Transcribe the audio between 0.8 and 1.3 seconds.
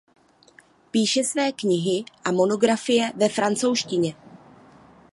Píše